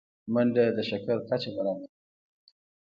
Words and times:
منډه 0.33 0.63
د 0.75 0.79
شکر 0.89 1.17
کچه 1.27 1.49
برابروي 1.55 1.89